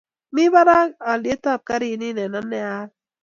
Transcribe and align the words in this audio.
Mi 0.35 0.43
barak 0.53 0.89
olyetab 1.11 1.61
garini 1.67 2.09
eng 2.23 2.35
ane 2.39 2.59
aal 2.73 2.89